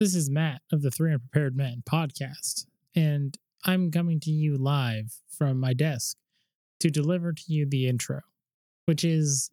[0.00, 2.64] This is Matt of the Three Unprepared Men podcast,
[2.96, 6.16] and I'm coming to you live from my desk
[6.78, 8.22] to deliver to you the intro,
[8.86, 9.50] which is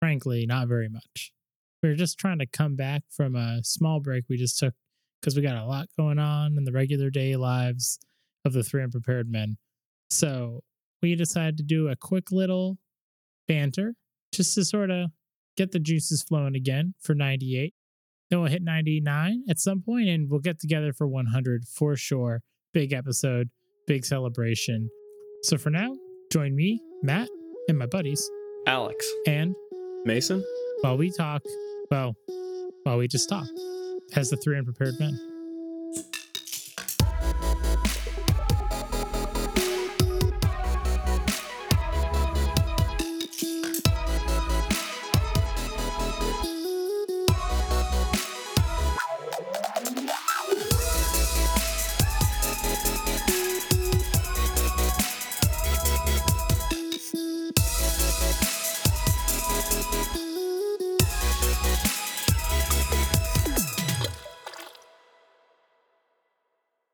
[0.00, 1.34] frankly not very much.
[1.82, 4.72] We're just trying to come back from a small break we just took
[5.20, 7.98] because we got a lot going on in the regular day lives
[8.46, 9.58] of the Three Unprepared Men.
[10.08, 10.62] So
[11.02, 12.78] we decided to do a quick little
[13.46, 13.94] banter
[14.32, 15.10] just to sort of
[15.58, 17.74] get the juices flowing again for 98.
[18.32, 22.40] Then we'll hit 99 at some point and we'll get together for 100 for sure.
[22.72, 23.50] Big episode,
[23.86, 24.88] big celebration.
[25.42, 25.98] So for now,
[26.32, 27.28] join me, Matt,
[27.68, 28.26] and my buddies,
[28.66, 29.06] Alex.
[29.26, 29.54] and
[30.06, 30.42] Mason?
[30.80, 31.42] while we talk,
[31.90, 32.16] well,
[32.84, 33.46] while we just talk
[34.16, 35.31] as the three unprepared men.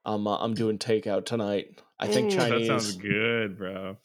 [0.08, 1.80] I'm uh, I'm doing takeout tonight.
[2.00, 2.68] I think Ooh, Chinese.
[2.68, 3.96] That sounds good, bro.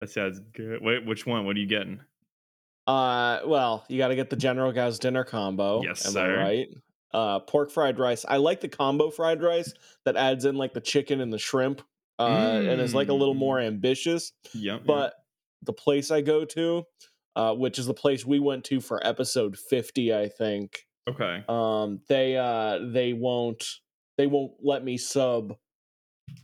[0.00, 0.80] That sounds good.
[0.82, 1.46] Wait, which one?
[1.46, 2.00] What are you getting?
[2.86, 5.82] Uh, well, you got to get the General Gao's dinner combo.
[5.82, 6.38] Yes, am sir.
[6.40, 6.68] I right?
[7.12, 8.24] Uh, pork fried rice.
[8.28, 9.72] I like the combo fried rice
[10.04, 11.82] that adds in like the chicken and the shrimp.
[12.18, 13.38] Uh, and is like a little Mm.
[13.38, 14.32] more ambitious.
[14.52, 14.82] Yep.
[14.84, 15.14] But
[15.62, 16.84] the place I go to,
[17.34, 20.86] uh, which is the place we went to for episode fifty, I think.
[21.08, 21.42] okay.
[21.48, 23.64] Um, they uh they won't
[24.20, 25.56] they won't let me sub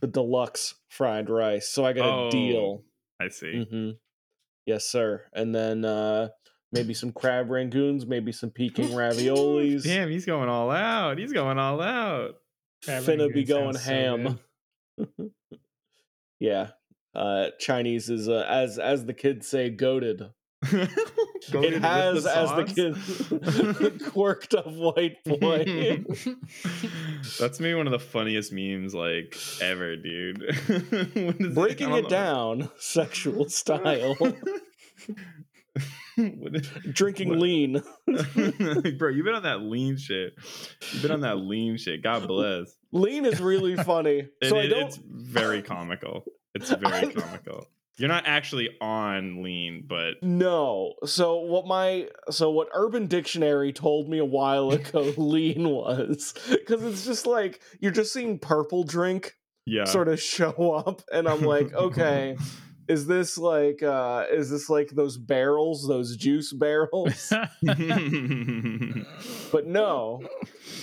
[0.01, 2.83] the deluxe fried rice, so I got a Oh, deal.
[3.21, 3.63] I see.
[3.63, 3.89] hmm
[4.65, 5.25] Yes, sir.
[5.31, 6.29] And then uh
[6.71, 9.83] maybe some crab rangoons, maybe some Peking raviolis.
[9.83, 11.19] Damn, he's going all out.
[11.19, 12.37] He's going all out.
[12.83, 14.39] Crab Finna be going sounds so ham.
[16.39, 16.69] yeah.
[17.13, 20.23] Uh Chinese is uh, as as the kids say goaded.
[21.51, 22.63] Goated it has the as the
[23.93, 26.03] kids quirked up white boy.
[27.39, 30.39] That's maybe one of the funniest memes like ever, dude.
[31.53, 34.15] Breaking I don't it down, sexual style.
[36.17, 37.83] Is- Drinking What- lean.
[38.97, 40.33] Bro, you've been on that lean shit.
[40.91, 42.01] You've been on that lean shit.
[42.01, 42.73] God bless.
[42.91, 44.27] Lean is really funny.
[44.41, 46.25] It- so I don't It's very comical.
[46.55, 47.67] It's very comical.
[47.97, 50.93] You're not actually on lean, but No.
[51.05, 56.33] So what my so what Urban Dictionary told me a while ago lean was
[56.67, 59.85] cuz it's just like you're just seeing purple drink yeah.
[59.85, 62.37] sort of show up and I'm like, okay,
[62.87, 67.33] is this like uh is this like those barrels, those juice barrels?
[69.51, 70.21] but no.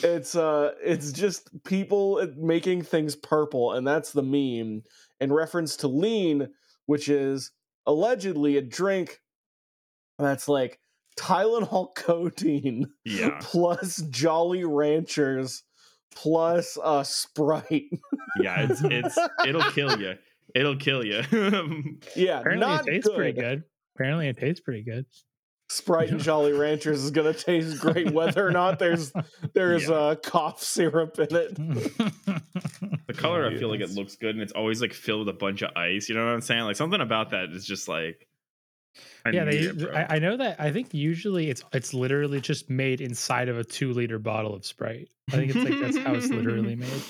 [0.03, 4.83] It's uh it's just people uh, making things purple and that's the meme
[5.21, 6.49] in reference to lean
[6.87, 7.51] which is
[7.87, 9.21] allegedly a drink
[10.19, 10.79] that's like
[11.19, 13.39] Tylenol codeine yeah.
[13.41, 15.63] plus Jolly Ranchers
[16.15, 17.91] plus uh Sprite.
[18.41, 20.15] Yeah, it's it's it'll kill you.
[20.55, 21.23] It'll kill you.
[22.17, 23.17] yeah, Apparently not it tastes good.
[23.17, 23.65] pretty good.
[23.97, 25.07] Apparently it tastes pretty good.
[25.69, 29.13] Sprite and Jolly Ranchers is gonna taste great whether or not there's
[29.55, 29.95] there's Yeah.
[29.95, 31.55] uh cough syrup in it.
[33.07, 35.35] the color, I Dude, feel like it looks good, and it's always like filled with
[35.35, 36.09] a bunch of ice.
[36.09, 36.63] You know what I'm saying?
[36.65, 38.27] Like something about that is just like.
[39.27, 39.57] I yeah, they.
[39.59, 39.91] it.
[39.93, 40.61] I, I know that.
[40.61, 44.65] I think usually it's it's literally just made inside of a two liter bottle of
[44.65, 45.09] Sprite.
[45.33, 47.03] I think it's like that's how it's literally made.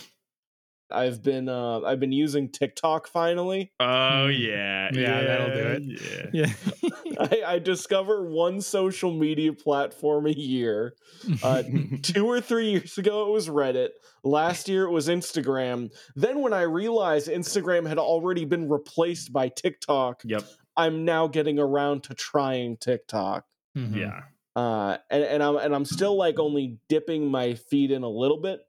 [0.91, 3.73] I've been uh I've been using TikTok finally.
[3.81, 6.27] Oh yeah, Yeah, that'll do Yeah.
[6.33, 6.91] Yeah.
[7.21, 10.95] I, I discover one social media platform a year.
[11.43, 11.63] Uh,
[12.03, 13.91] two or three years ago, it was Reddit.
[14.23, 15.91] Last year, it was Instagram.
[16.17, 20.45] Then, when I realized Instagram had already been replaced by TikTok, yep.
[20.77, 23.45] I'm now getting around to trying TikTok.
[23.77, 23.97] Mhm.
[23.97, 24.21] Yeah.
[24.57, 28.41] Uh, and, and I'm and I'm still like only dipping my feet in a little
[28.41, 28.61] bit.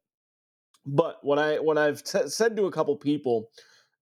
[0.86, 3.50] But what I what I've t- said to a couple people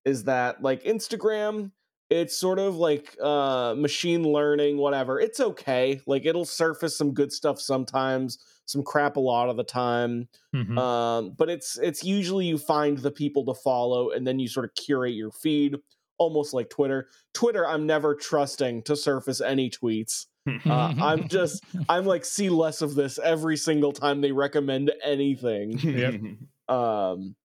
[0.06, 1.71] is that like Instagram,
[2.09, 5.19] it's sort of like uh, machine learning, whatever.
[5.19, 6.01] It's okay.
[6.06, 10.27] Like it'll surface some good stuff sometimes, some crap a lot of the time.
[10.53, 10.77] Mhm.
[10.77, 14.65] Um, but it's it's usually you find the people to follow and then you sort
[14.65, 15.77] of curate your feed,
[16.18, 17.07] almost like Twitter.
[17.33, 20.25] Twitter, I'm never trusting to surface any tweets.
[20.45, 25.80] Uh, I'm just I'm like see less of this every single time they recommend anything.
[25.80, 26.15] Yep.
[26.69, 27.36] Um,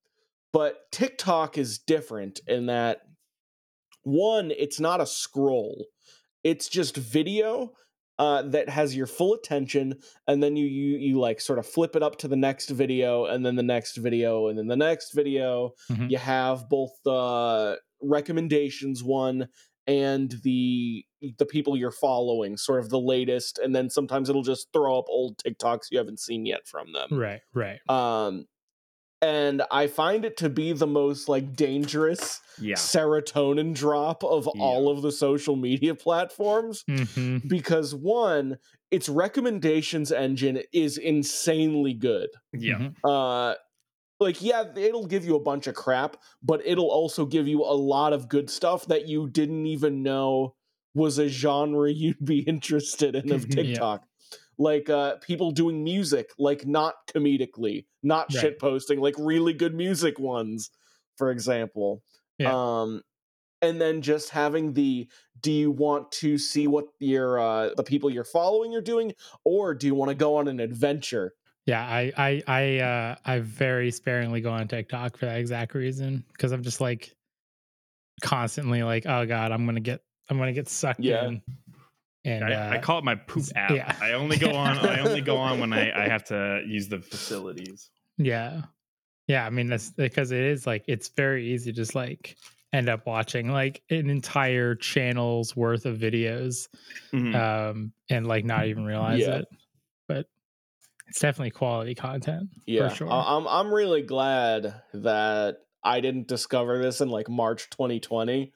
[0.52, 3.00] but TikTok is different in that
[4.02, 5.86] one, it's not a scroll;
[6.44, 7.72] it's just video
[8.18, 9.94] uh, that has your full attention,
[10.26, 13.26] and then you you you like sort of flip it up to the next video,
[13.26, 15.72] and then the next video, and then the next video.
[15.90, 16.10] Mhm.
[16.10, 19.48] You have both the recommendations one
[19.86, 21.04] and the
[21.38, 25.06] the people you're following, sort of the latest, and then sometimes it'll just throw up
[25.08, 27.08] old TikToks you haven't seen yet from them.
[27.18, 27.78] Right, right.
[27.90, 28.46] Um,
[29.22, 32.76] and I find it to be the most like dangerous Yeah.
[32.76, 38.58] serotonin drop of all of the social media platforms hmm because one,
[38.90, 42.30] its recommendations engine is insanely good.
[42.52, 42.78] Yeah.
[42.78, 42.94] Mhm.
[43.04, 43.54] Uh,
[44.20, 47.74] like yeah, it'll give you a bunch of crap, but it'll also give you a
[47.76, 50.56] lot of good stuff that you didn't even know
[50.94, 53.80] was a genre you'd be interested in of Yeah.
[53.80, 54.07] TikTok.
[54.58, 58.40] Like uh people doing music, like not comedically, not Right.
[58.40, 60.70] shit posting, like really good music ones,
[61.16, 62.02] for example.
[62.38, 62.52] Yeah.
[62.82, 63.02] Um
[63.62, 65.08] and then just having the
[65.40, 69.12] do you want to see what your uh the people you're following are doing
[69.44, 71.34] or do you want to go on an adventure
[71.66, 76.24] Yeah, I I I uh I very sparingly go on TikTok for that exact reason
[76.32, 77.14] because I'm just like
[78.22, 81.26] constantly like, oh god, I'm gonna get I'm gonna get sucked Yeah.
[81.26, 81.42] in.
[82.24, 83.70] And I, uh, I call it my poop app.
[83.70, 83.94] yeah.
[84.02, 84.78] I only go on.
[84.78, 87.90] I only go on when I, I have to use the facilities.
[88.16, 88.62] yeah,
[89.28, 89.46] yeah.
[89.46, 92.36] I mean that's because it is like it's very easy to just like
[92.72, 96.68] end up watching like an entire channel's worth of videos
[97.12, 97.34] Mhm.
[97.34, 99.36] um and like not even realize Yeah.
[99.38, 99.48] it.
[100.06, 100.26] But
[101.06, 102.50] it's definitely quality content.
[102.66, 103.10] yeah for sure.
[103.10, 108.52] I- i'm i'm really glad that i didn't discover this in like march 2020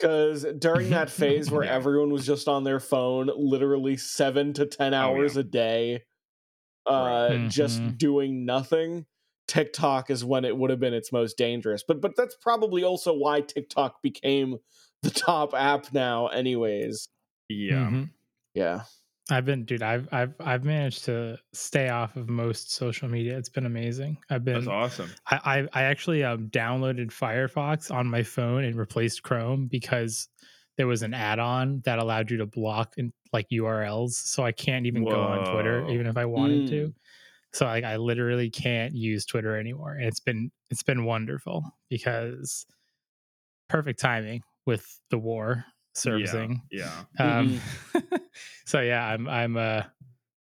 [0.00, 1.74] because during that phase where Yeah.
[1.74, 5.26] everyone was just on their phone literally seven to ten Oh, yeah.
[5.26, 6.04] hours a day
[6.86, 7.48] uh Right.
[7.50, 9.06] just doing nothing
[9.46, 13.12] tiktok is when it would have been its most dangerous but but that's probably also
[13.14, 14.58] why tiktok became
[15.02, 17.08] the top app now anyways
[17.48, 17.90] yeah.
[17.90, 18.10] Mhm.
[18.54, 18.84] yeah
[19.30, 19.82] I've been, dude.
[19.82, 23.36] I've I've I've managed to stay off of most social media.
[23.38, 24.18] It's been amazing.
[24.30, 24.54] I've been.
[24.54, 25.10] That's awesome.
[25.30, 30.28] I I, I actually um, downloaded Firefox on my phone and replaced Chrome because
[30.76, 34.12] there was an add-on that allowed you to block in, like URLs.
[34.12, 36.68] So I can't even go on Twitter even if I wanted Mm.
[36.70, 36.94] to.
[37.52, 42.64] So like I literally can't use Twitter anymore, and it's been it's been wonderful because
[43.68, 46.62] perfect timing with the war servicing.
[46.70, 47.04] Yeah.
[47.18, 47.60] Um,
[47.94, 47.98] Mm-hmm.
[48.70, 49.82] so yeah, I'm I'm uh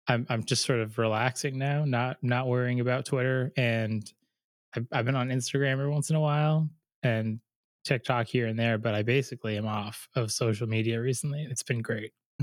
[0.07, 4.09] I'm I'm just sort of relaxing now, not not worrying about Twitter, and
[4.73, 6.69] I've, I've been on Instagram every once in a while
[7.03, 7.39] and
[7.83, 11.45] TikTok here and there, but I basically am off of social media recently.
[11.50, 12.12] It's been great.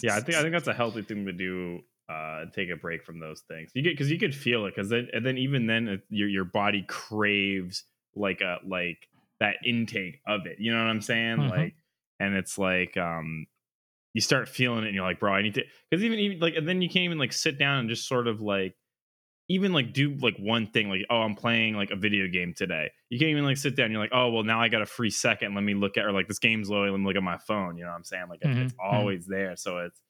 [0.00, 0.14] Yeah.
[0.14, 1.80] I think I think that's a healthy thing to do.
[2.08, 3.70] Uh, take a break from those things.
[3.74, 6.28] You get because you could feel it because then and then even then it, your
[6.28, 7.82] your body craves
[8.14, 9.08] like a like
[9.40, 10.58] that intake of it.
[10.60, 11.38] You know what I'm saying?
[11.38, 11.50] Mhm.
[11.50, 11.74] Like,
[12.20, 13.46] and it's like um,
[14.18, 15.62] you start feeling it, and you're like, bro, I need to.
[15.88, 18.26] Because even even like, and then you can't even like sit down and just sort
[18.26, 18.74] of like
[19.48, 22.90] even like do like one thing like oh i'm playing like a video game today.
[23.10, 25.10] You can't even like sit down you're like oh well now i got a free
[25.10, 25.54] second.
[25.54, 27.76] Let me look at or like this game's loading let me look at my phone.
[27.78, 28.26] You know what i'm saying?
[28.28, 28.92] Like it's, it's Mhm, mhm.
[28.92, 29.56] always there.
[29.56, 30.00] So it's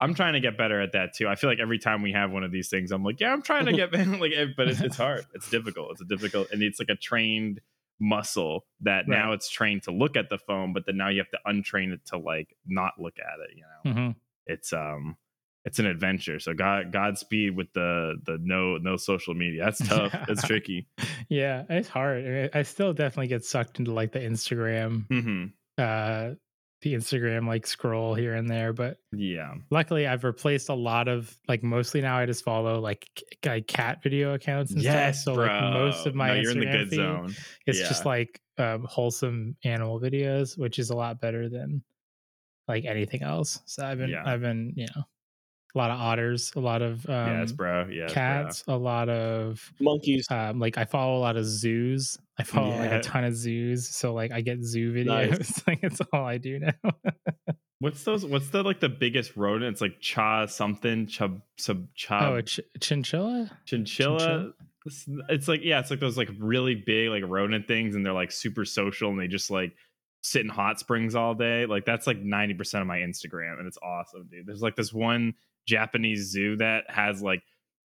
[0.00, 1.28] i'm trying to get better at that too.
[1.28, 3.42] I feel like every time we have one of these things i'm like yeah i'm
[3.42, 4.16] trying to get better.
[4.18, 5.24] Like eh, but it's, it's hard.
[5.34, 5.92] It's difficult.
[5.92, 7.60] It's a difficult and it's like a trained
[8.00, 11.30] muscle that now it's trained to look at the phone but then now you have
[11.30, 13.94] to untrain it to like not look at it you know?
[13.94, 14.14] Mhm.
[14.46, 15.16] it's um
[15.64, 19.64] it's an adventure so god godspeed with the the no no social media.
[19.64, 20.12] That's tough.
[20.28, 20.88] It's tricky.
[21.28, 22.50] Yeah, it's hard.
[22.52, 25.44] I- I still definitely get sucked into like the Instagram, hmm
[25.78, 26.30] uh,
[26.82, 31.34] the Instagram like scroll here and there, but yeah luckily I've replaced a lot of
[31.48, 33.08] like mostly now I just follow like
[33.44, 35.34] like cat video accounts and yes stuff.
[35.34, 37.34] So bro like most of my no, Instagram you're in the good feed, zone
[37.66, 41.82] it's just like um, wholesome animal videos, which is a lot better than
[42.68, 43.60] like anything else.
[43.64, 44.22] So I've been Yeah.
[44.26, 45.02] I've been you know
[45.74, 49.72] a lot of otters, a lot of um, yes bro yes cats, a lot of
[49.80, 52.18] monkeys um, like I follow a lot of zoos.
[52.38, 55.30] I follow like a ton of zoos, so like I get zoo videos.
[55.30, 55.62] Nice.
[55.66, 56.92] like it's all I do now.
[57.78, 62.30] what's those what's the like the biggest rodent it's like cha something chub sub cha
[62.30, 63.50] oh, a ch- chinchilla.
[63.66, 64.18] chinchilla.
[64.18, 64.52] chinchilla?
[64.84, 68.12] It's, it's like yeah, it's like those like really big like rodent things, and they're
[68.12, 69.74] like super social, and they just like
[70.22, 71.66] sit in hot springs all day.
[71.66, 74.46] Like that's like ninety percent of my Instagram, and it's awesome, dude.
[74.46, 75.34] There's like this one
[75.66, 77.42] Japanese zoo that has like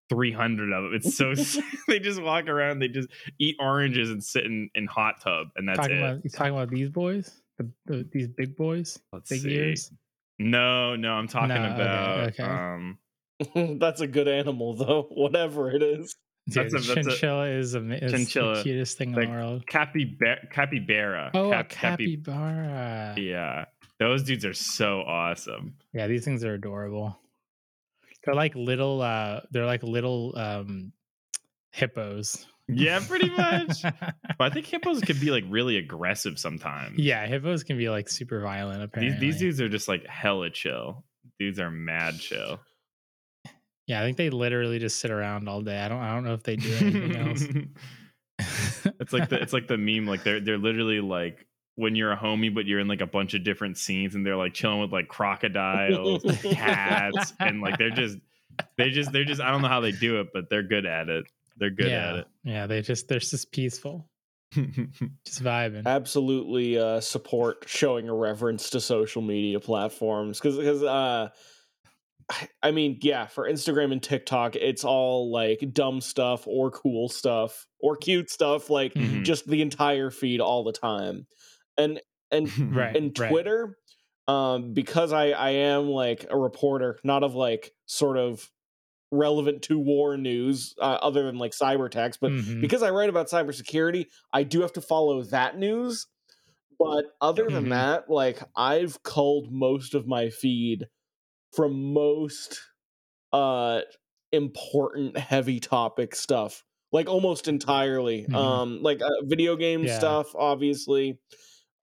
[0.10, 0.94] three hundred of them.
[0.96, 1.34] It's so
[1.88, 5.68] they just walk around, they just eat oranges and sit in in hot tub, and
[5.68, 6.00] that's talking it.
[6.02, 9.52] about you talking about these boys, the, the, these big boys, Let's big see.
[9.56, 9.92] ears.
[10.40, 12.44] No, no, I'm talking No, about okay.
[12.44, 12.98] um.
[13.80, 16.16] that's a good animal though whatever it is
[16.50, 19.28] Dude, That's a- that's a- chinchilla is, ama- is Chinchilla, the cutest thing in the
[19.28, 19.68] world.
[19.68, 21.30] Capybara, capybara.
[21.34, 23.16] Oh, Cap- a capi- capybara.
[23.18, 23.66] Yeah.
[24.00, 25.76] Those dudes are so awesome.
[25.94, 27.20] Yeah, these things are adorable.
[28.28, 30.92] They're like little uh they're like little um
[31.72, 32.46] hippos.
[32.68, 33.82] Yeah, pretty much.
[33.82, 37.00] but I think hippos can be like really aggressive sometimes.
[37.00, 39.20] yeah, hippos can be like super violent These apparently.
[39.28, 41.06] these dudes are just like hella chill.
[41.40, 42.60] Dudes are mad chill.
[43.86, 45.80] Yeah, I think they literally just sit around all day.
[45.80, 47.44] I don't I don't know if they do anything else.
[49.00, 51.47] it's like the it's like the meme like they're they're literally like
[51.78, 54.36] when you're a homie but you're in like a bunch of different scenes and they're
[54.36, 58.18] like chilling with like crocodiles cats and like they're just
[58.78, 61.08] they just they're just i don't know how they do it but they're good at
[61.08, 61.26] it
[61.60, 62.10] they're good yeah.
[62.10, 62.28] At it.
[62.44, 64.08] Yeah, they just they're just peaceful.
[64.54, 65.86] Just vibing.
[65.86, 71.30] absolutely uh, support showing a reverence to social media platforms because because uh,
[72.32, 77.10] I- I mean yeah for Instagram and TikTok it's all like dumb stuff or cool
[77.10, 79.24] stuff or cute stuff like Mhm.
[79.24, 81.26] just the entire feed all the time
[81.78, 82.98] and and Right.
[82.98, 83.38] and right.
[83.38, 83.78] Twitter
[84.28, 88.52] um because I I am like a reporter not of like sort of
[89.12, 92.62] relevant to war news uh, other than like cyber attacks but Mhm.
[92.62, 96.08] because I write about cybersecurity, I do have to follow that news.
[96.80, 97.70] But other than Mhm.
[97.70, 100.88] that, like I've culled most of my feed
[101.56, 102.62] from most
[103.34, 103.82] uh
[104.32, 106.64] important heavy topic stuff.
[106.92, 108.28] Like almost entirely.
[108.28, 108.34] Mhm.
[108.34, 109.88] Um like uh, video game Yeah.
[109.88, 111.20] stuff obviously.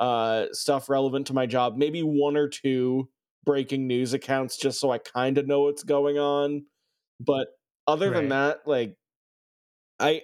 [0.00, 3.10] Uh stuff relevant to my job, maybe one or two
[3.44, 6.66] breaking news accounts just so I kind of know what's going on.
[7.20, 7.48] But
[7.86, 8.96] other than that, like
[10.00, 10.22] I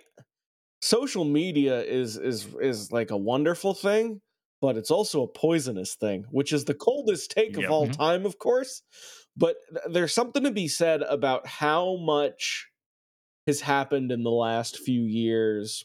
[0.82, 4.22] social media is is is like a wonderful thing,
[4.60, 7.58] but it's also a poisonous thing, which is the coldest take Yep.
[7.58, 7.90] of all Mhm.
[7.90, 8.82] time, of course.
[9.36, 12.68] But th- there's something to be said about how much
[13.46, 15.84] has happened in the last few years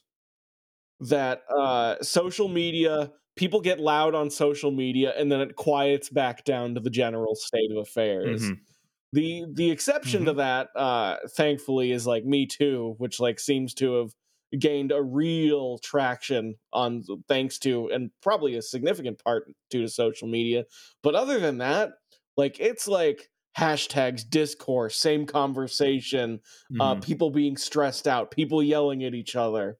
[0.99, 6.43] that uh social media people get loud on social media and then it quiets back
[6.45, 8.65] down to the general state of affairs Mhm.
[9.13, 13.93] the the exception to that uh thankfully is like me too which like seems to
[13.95, 14.11] have
[14.59, 20.27] gained a real traction on thanks to and probably a significant part due to social
[20.27, 20.65] media
[21.03, 21.91] but other than that
[22.37, 26.39] like it's like hashtags discourse same conversation
[26.79, 26.95] uh Mhm.
[26.95, 29.79] people being stressed out people yelling at each other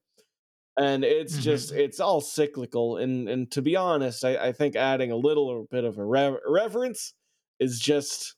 [0.77, 1.41] and it's Mhm.
[1.41, 5.67] just it's all cyclical and and to be honest i, I think adding a little
[5.71, 7.13] bit of a rev- reverence
[7.59, 8.35] is just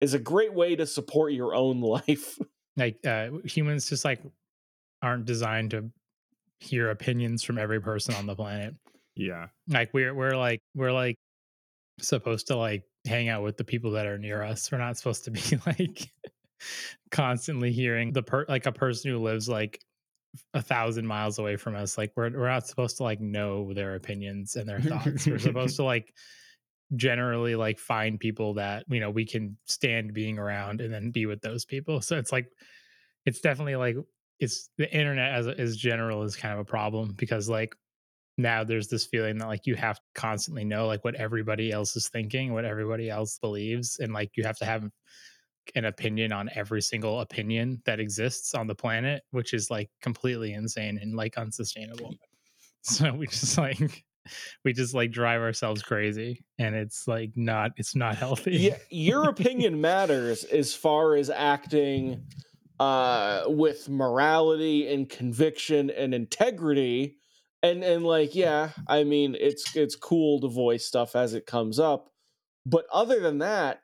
[0.00, 2.38] is a great way to support your own life.
[2.76, 4.20] Like uh humans just like
[5.02, 5.90] aren't designed to
[6.60, 8.74] hear opinions from every person on the planet.
[9.16, 9.48] Yeah.
[9.68, 11.16] Like we're we're like we're like
[12.00, 14.70] supposed to like hang out with the people that are near us.
[14.72, 16.10] We're not supposed to be like
[17.10, 19.80] constantly hearing the per like a person who lives like
[20.54, 23.94] a thousand miles away from us like we're, we're not supposed to like know their
[23.94, 25.26] opinions and their thoughts.
[25.26, 26.12] We're supposed to like
[26.96, 31.26] generally like find people that you know we can stand being around and then be
[31.26, 32.00] with those people.
[32.00, 32.46] So it's like
[33.26, 33.96] it's definitely like
[34.38, 37.74] it's the internet as as general is kind of a problem because like
[38.38, 41.94] now there's this feeling that like you have to constantly know like what everybody else
[41.94, 44.88] is thinking what everybody else believes and like you have to have
[45.74, 50.52] an opinion on every single opinion that exists on the planet which is like completely
[50.52, 52.14] insane and like unsustainable.
[52.82, 54.06] So we just like
[54.64, 58.52] we just like drive ourselves crazy and it's like not it's not healthy.
[58.52, 62.24] Yeah your opinion matters as far as acting
[62.80, 67.18] uh with morality and conviction and integrity
[67.62, 71.78] and and like yeah i mean it's it's cool to voice stuff as it comes
[71.78, 72.10] up
[72.64, 73.82] but other than that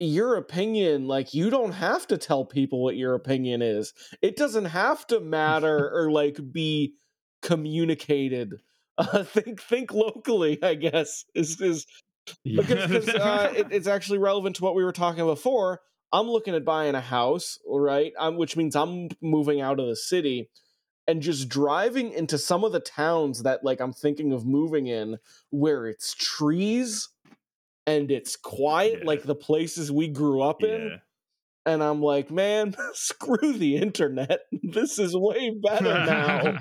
[0.00, 4.66] your opinion like you don't have to tell people what your opinion is it doesn't
[4.66, 6.94] have to matter or like be
[7.42, 8.54] communicated
[8.96, 11.86] uh, think think locally i guess is is
[12.44, 15.80] because, because uh, it, it's actually relevant to what we were talking before.
[16.12, 18.12] I'm looking at buying a house, right?
[18.18, 20.48] Um, which means I'm moving out of the city
[21.06, 25.18] and just driving into some of the towns that like I'm thinking of moving in,
[25.50, 27.08] where it's trees
[27.88, 29.06] and it's quiet, Yeah.
[29.06, 30.88] like the places we grew up in.
[30.90, 30.96] yeah
[31.72, 34.40] And I'm like, man, screw the internet.
[34.62, 36.58] This is way better now.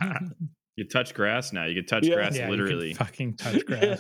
[0.78, 2.16] you touch grass now you can touch Yeah.
[2.16, 4.00] grass yeah, you can literally fucking touch grass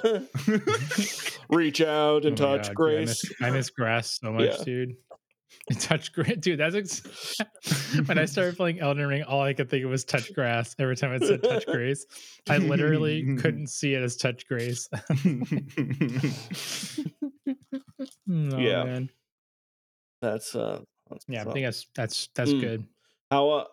[1.49, 3.07] Reach out and Oh touch God, dude, I grace.
[3.07, 4.63] miss, I miss grass so much, Yeah.
[4.63, 4.89] dude.
[5.79, 6.59] Touch grass, dude.
[6.59, 7.35] That's ex-
[8.05, 9.23] when I started playing Elden Ring.
[9.23, 10.75] All I could think of was touch grass.
[10.77, 12.05] Every time it said touch grace,
[12.49, 14.87] I literally couldn't see it as touch grace.
[18.29, 18.83] Oh, Yeah.
[18.83, 19.09] man.
[20.21, 21.41] That's uh that's yeah.
[21.41, 22.61] I think that's that's that's Mm.
[22.61, 22.83] good.
[23.31, 23.65] how uh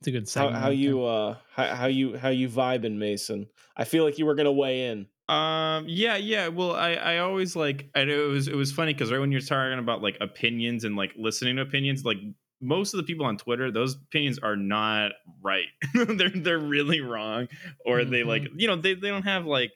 [0.00, 0.56] It's a good how, segment.
[0.62, 3.46] how you uh how, how you how you vibing mason
[3.76, 5.86] i feel like you were gonna weigh in Um.
[5.88, 6.16] Yeah.
[6.16, 6.48] Yeah.
[6.48, 7.90] Well, I I always like.
[7.96, 10.84] I know it was it was funny because right when you're talking about like opinions
[10.84, 12.18] and like listening to opinions, like
[12.60, 15.66] most of the people on Twitter, those opinions are not right.
[15.94, 17.48] they're they're really wrong,
[17.84, 18.10] or mm-hmm.
[18.12, 18.60] they like mm-hmm.
[18.60, 19.72] you know they they don't have like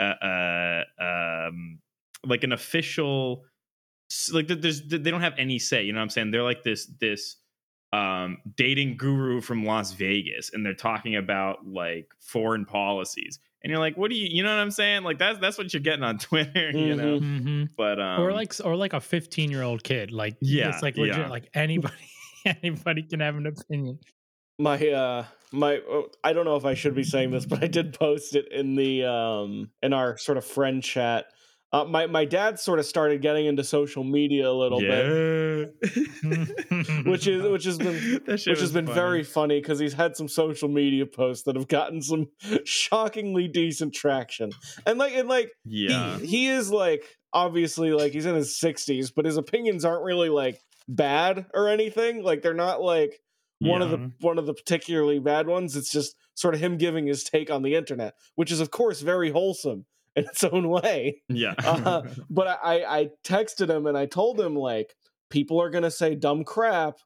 [0.00, 1.80] uh, uh um
[2.24, 3.44] like an official
[4.32, 5.84] like there's they don't have any say.
[5.84, 6.30] You know what I'm saying?
[6.30, 7.36] They're like this this
[7.92, 13.80] um dating guru from Las Vegas, and they're talking about like foreign policies and you're
[13.80, 15.02] like, what do you, you know what I'm saying?
[15.02, 17.18] Like that's that's what you're getting on Twitter, you know.
[17.18, 17.48] Mm-hmm.
[17.48, 17.64] mm-hmm.
[17.76, 20.96] But um, or like or like a 15 year old kid, like yeah, it's like
[20.96, 21.28] legit, yeah.
[21.28, 21.94] like anybody
[22.44, 23.98] anybody can have an opinion.
[24.58, 27.66] My uh my oh, I don't know if I should be saying this, but I
[27.66, 31.26] did post it in the um in our sort of friend chat
[31.70, 35.66] uh, my my dad sort of started getting into social media a little yeah.
[35.82, 38.94] bit, which is which has been which has been funny.
[38.94, 42.28] very funny because he's had some social media posts that have gotten some
[42.64, 44.50] shockingly decent traction,
[44.86, 49.10] and like and like yeah, he, he is like obviously like he's in his sixties,
[49.10, 50.58] but his opinions aren't really like
[50.88, 52.22] bad or anything.
[52.22, 53.20] Like they're not like
[53.58, 53.84] one yeah.
[53.84, 55.76] of the one of the particularly bad ones.
[55.76, 59.02] It's just sort of him giving his take on the internet, which is of course
[59.02, 59.84] very wholesome
[60.18, 61.22] in its own way.
[61.28, 61.54] Yeah.
[61.64, 64.94] uh, but I, I texted him and I told him like
[65.30, 66.98] people are gonna say dumb crap.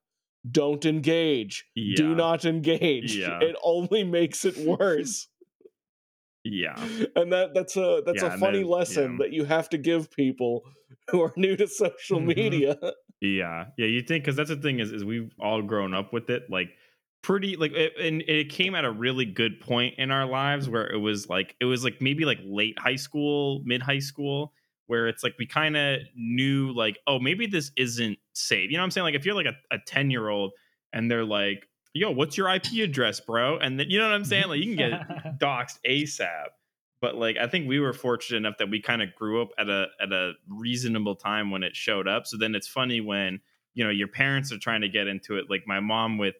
[0.50, 1.66] Don't engage.
[1.76, 1.94] Yeah.
[1.96, 3.16] Do not engage.
[3.16, 3.38] Yeah.
[3.40, 5.28] It only makes it worse.
[6.44, 6.74] yeah.
[7.14, 10.62] And that that's a that's yeah, a funny lesson that you have to give people
[11.10, 12.26] who are new to social mm-hmm.
[12.26, 12.76] media.
[13.20, 13.66] Yeah.
[13.78, 16.50] Yeah, you think cuz that's the thing is is we've all grown up with it
[16.50, 16.70] like
[17.22, 20.86] pretty like it, and it came at a really good point in our lives where
[20.86, 24.52] it was like it was like maybe like late high school mid high school
[24.86, 28.70] where it's like we kind of knew like oh maybe this isn't safe.
[28.70, 29.04] You know what i'm saying?
[29.04, 30.52] Like if you're like a 10 year old
[30.92, 33.56] and they're like yo what's your ip address bro?
[33.58, 34.48] And then you know what i'm saying?
[34.48, 36.48] Like you can get doxxed asap
[37.00, 39.68] but like i think we were fortunate enough that we kind of grew up at
[39.68, 42.26] a at a reasonable time when it showed up.
[42.26, 43.40] So then it's funny when
[43.74, 45.46] you know your parents are trying to get into it.
[45.48, 46.34] Like my mom with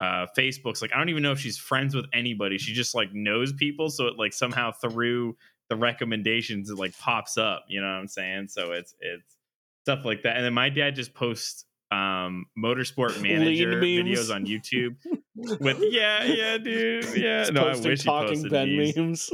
[0.00, 2.58] uh facebook's like i don't even know if she's friends with anybody.
[2.58, 5.36] She just like knows people so it like somehow through
[5.70, 8.48] the recommendations it like pops up you know what i'm saying?
[8.48, 9.36] So it's it's
[9.84, 10.36] stuff like that.
[10.36, 14.96] And then my dad just posts um motorsport manager videos on youtube
[15.60, 17.48] with yeah yeah dude yeah.
[17.52, 18.96] No i wish talking he ben these.
[18.96, 19.30] memes.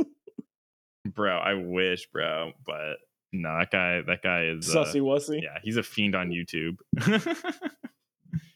[1.06, 2.96] Bro i wish bro but
[3.32, 5.42] no that guy that guy is sussy uh, wussy.
[5.42, 6.76] yeah he's a fiend on youtube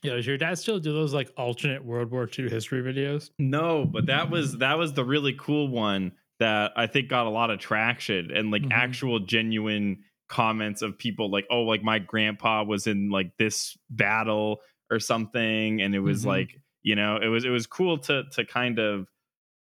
[0.03, 3.31] yeah, does your dad still do those like alternate World War II history videos?
[3.39, 7.31] No, but that was that was the really cool one that I think got a
[7.31, 8.73] lot of traction and like mm-hmm.
[8.73, 14.61] actual genuine comments of people like, oh, like my grandpa was in like this battle
[14.91, 16.29] or something, and it was mm-hmm.
[16.29, 19.09] like, you know, it was it was cool to to kind of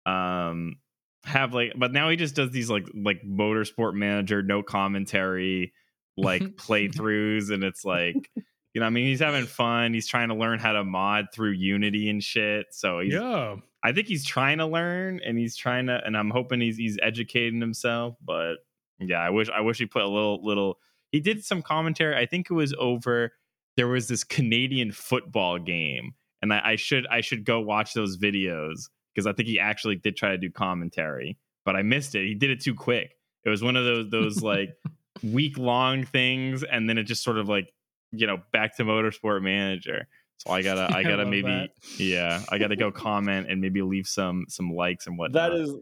[0.06, 0.76] um
[1.24, 5.72] have like but now he just does these like like motorsport manager no commentary
[6.16, 8.28] like playthroughs and it's like
[8.74, 9.92] you know, I mean, he's having fun.
[9.92, 12.66] He's trying to learn how to mod through Unity and shit.
[12.70, 16.60] So yeah, I think he's trying to learn, and he's trying to, and I'm hoping
[16.60, 18.16] he's he's educating himself.
[18.24, 18.56] But
[18.98, 20.78] yeah, I wish I wish he put a little little.
[21.10, 22.16] He did some commentary.
[22.16, 23.32] I think it was over.
[23.76, 28.16] There was this Canadian football game, and I, I should I should go watch those
[28.16, 32.26] videos because I think he actually did try to do commentary, but I missed it.
[32.26, 33.16] He did it too quick.
[33.44, 34.70] It was one of those those like
[35.22, 37.70] week long things, and then it just sort of like
[38.12, 40.06] you know back to motorsport manager.
[40.38, 41.70] So i gotta i gotta I maybe that.
[41.98, 45.52] yeah i gotta go comment and maybe leave some some likes and whatnot.
[45.52, 45.72] that is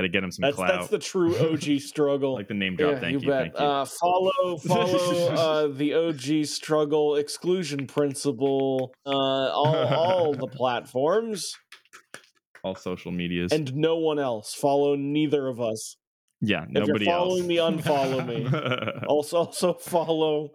[0.00, 0.72] gotta get him some that's, clout.
[0.72, 2.34] that's the true og struggle.
[2.34, 3.64] Like the name drop yeah, thank you, you thank you.
[3.64, 11.54] Uh, follow follow uh, the og struggle exclusion principle uh, all, all the platforms.
[12.62, 13.52] All social medias.
[13.52, 14.54] And no one else.
[14.54, 15.96] Follow neither of us.
[16.40, 17.48] Yeah nobody if you're following else.
[17.48, 19.06] me unfollow me.
[19.06, 20.50] Also also follow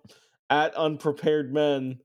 [0.50, 2.00] at unprepared men.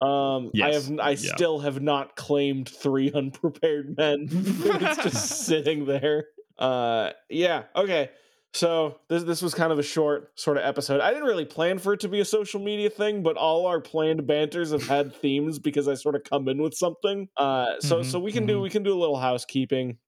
[0.00, 0.66] Um, yes.
[0.66, 1.34] I have I yeah.
[1.34, 4.28] still have not claimed three unprepared men.
[4.30, 6.26] it's just sitting there.
[6.58, 7.64] Uh, yeah.
[7.76, 8.10] Okay.
[8.52, 11.00] So this this was kind of a short sort of episode.
[11.00, 13.80] I didn't really plan for it to be a social media thing, but all our
[13.80, 17.28] planned banters have had themes because I sort of come in with something.
[17.36, 18.54] Uh, so mm-hmm, so we can mm-hmm.
[18.54, 19.98] do we can do a little housekeeping.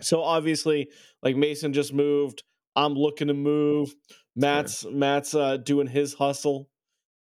[0.00, 0.88] So obviously,
[1.22, 2.42] like Mason just moved.
[2.74, 3.94] I'm looking to move.
[4.34, 4.92] Matt's sure.
[4.92, 6.70] Matt's uh, doing his hustle.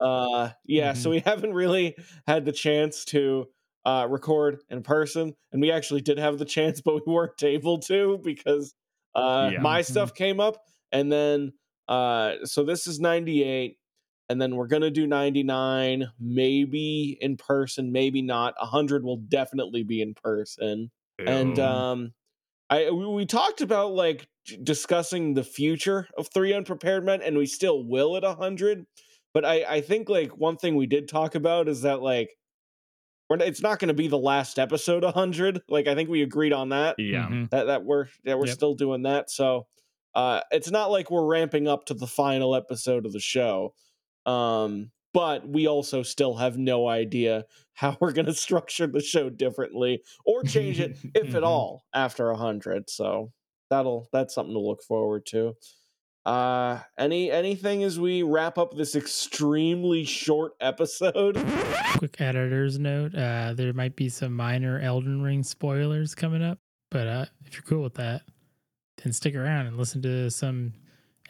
[0.04, 1.00] Uh, yeah, mm-hmm.
[1.00, 3.46] so we haven't really had the chance to
[3.86, 7.78] uh, record in person, and we actually did have the chance, but we weren't able
[7.78, 8.74] to because
[9.14, 9.60] uh, yeah.
[9.60, 9.92] my mm-hmm.
[9.92, 10.62] stuff came up,
[10.92, 11.52] and then
[11.88, 13.78] uh, so this is ninety eight,
[14.28, 18.54] and then we're gonna do ninety nine, maybe in person, maybe not.
[18.58, 21.26] hundred will definitely be in person, Ew.
[21.26, 22.12] and um,
[22.68, 24.28] I we, we talked about like
[24.62, 28.86] discussing the future of three unprepared men, and we still will at hundred.
[29.34, 32.30] But I I think like one thing we did talk about is that like
[33.30, 35.60] it's not going to be the last episode hundred.
[35.68, 36.94] Like I think we agreed on that.
[36.98, 37.26] Yeah.
[37.28, 37.50] Mhm.
[37.50, 38.54] That that we're that we're Yep.
[38.54, 39.30] still doing that.
[39.30, 39.66] So
[40.14, 43.74] uh, it's not like we're ramping up to the final episode of the show.
[44.26, 49.30] Um, but we also still have no idea how we're going to structure the show
[49.30, 51.46] differently or change it if at Mhm.
[51.46, 52.88] all after a hundred.
[52.88, 53.32] So
[53.70, 55.54] that'll that's something to look forward to.
[56.26, 61.36] Uh, any anything as we wrap up this extremely short episode?
[61.98, 66.58] Quick editor's note: uh, there might be some minor Elden Ring spoilers coming up,
[66.90, 68.22] but uh, if you're cool with that,
[69.02, 70.72] then stick around and listen to some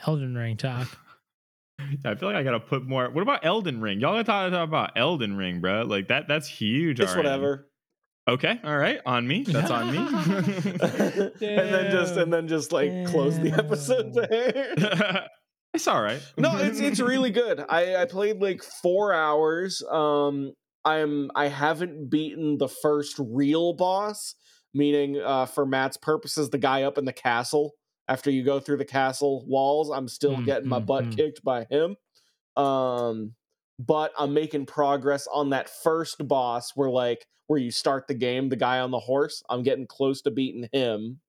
[0.07, 0.89] Elden Ring talk.
[2.05, 3.11] I feel like I gotta put more.
[3.11, 3.99] What about Elden Ring?
[3.99, 5.83] Y'all gotta talk, talk about Elden Ring, bro.
[5.83, 6.29] Like that.
[6.29, 7.01] That's huge.
[7.01, 7.29] It's already.
[7.29, 7.67] whatever.
[8.27, 8.59] Okay.
[8.65, 9.01] All right.
[9.05, 9.45] On me.
[9.45, 9.99] That's on me.
[9.99, 14.29] and then just and then just like close the episode Damn.
[14.31, 15.29] there.
[15.75, 16.21] it's all right.
[16.39, 17.63] no, it's it's really good.
[17.69, 19.83] I I played like four hours.
[19.91, 20.53] Um,
[20.87, 24.35] I'm I haven't beaten the first real boss,
[24.73, 27.73] meaning uh, for Matt's purposes, the guy up in the castle.
[28.09, 31.17] After you go through the castle walls, I'm still Mm, getting my mm, butt mm.
[31.17, 31.97] kicked by him.
[32.57, 33.33] Um,
[33.79, 38.49] but I'm making progress on that first boss where like where you start the game,
[38.49, 39.43] the guy on the horse.
[39.51, 41.21] I'm getting close to beating him.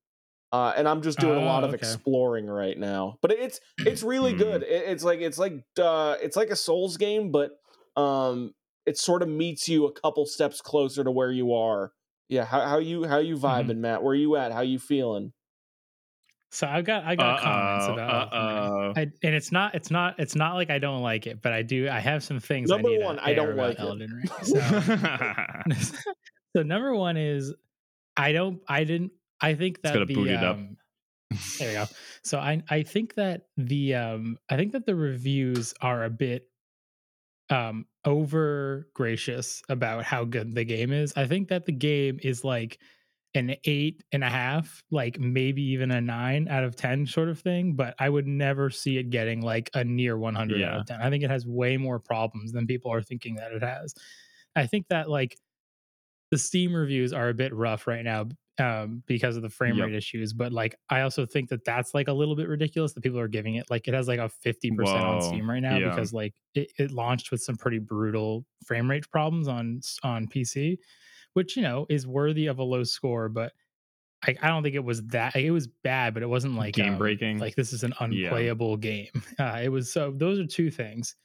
[0.51, 1.73] Uh, and I'm just doing a lot Oh, of okay.
[1.73, 3.17] exploring right now.
[3.21, 4.39] But it's it's really Hmm.
[4.39, 4.63] good.
[4.63, 7.51] It, it's like it's like uh, it's like a Souls game, but
[7.97, 8.53] um,
[8.85, 11.91] it sort of meets you a couple steps closer to where you are.
[12.29, 13.69] Yeah, how how you how you Mm-hmm.
[13.69, 14.03] vibing, Matt?
[14.03, 14.51] Where you at?
[14.53, 15.33] How you feeling?
[16.51, 18.93] So I've got I got comments Uh-oh, about Elden uh-oh.
[18.95, 21.63] I, and it's not it's not it's not like I don't like it, but I
[21.63, 22.69] do I have some things.
[22.69, 23.79] Number I need one, I don't like.
[23.79, 24.29] Elden Ring.
[24.43, 24.59] So,
[26.55, 27.53] so number one is
[28.15, 30.55] I don't I didn't I think that gotta the boot it up.
[30.55, 30.77] um,
[31.59, 31.85] there you go.
[32.23, 36.47] So I I think that the um I think that the reviews are a bit
[37.49, 41.11] um over gracious about how good the game is.
[41.17, 42.79] I think that the game is like
[43.35, 47.39] an eight and a half, like maybe even a nine out of ten sort of
[47.39, 51.01] thing, but I would never see it getting like a near 100 out of 10.
[51.01, 53.93] I think it has way more problems than people are thinking that it has.
[54.55, 55.37] I think that like
[56.31, 59.87] the Steam reviews are a bit rough right now um, because of the frame Yep.
[59.87, 63.01] rate issues, but like I also think that that's like a little bit ridiculous that
[63.01, 65.89] people are giving it like it has like a 50% on Steam right now yeah.
[65.89, 70.77] because like it, it launched with some pretty brutal frame rate problems on on PC,
[71.35, 73.53] which you know is worthy of a low score, but
[74.25, 76.93] I, I don't think it was that it was bad, but it wasn't like Game
[76.93, 77.39] um, breaking.
[77.39, 78.29] Like this is an Yeah.
[78.29, 79.09] unplayable game.
[79.39, 81.15] Uh, it was so those are two things.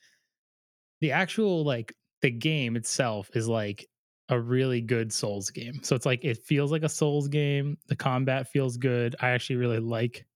[1.00, 3.86] The actual like the game itself is like
[4.28, 5.82] a really good Souls game.
[5.82, 7.78] So it's like it feels like a Souls game.
[7.88, 9.16] The combat feels good.
[9.20, 10.26] I actually really like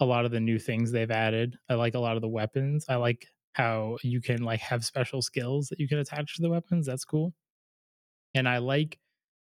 [0.00, 1.58] a lot of the new things they've added.
[1.68, 2.86] I like a lot of the weapons.
[2.88, 6.50] I like how you can like have special skills that you can attach to the
[6.50, 6.86] weapons.
[6.86, 7.34] That's cool.
[8.34, 8.98] And I like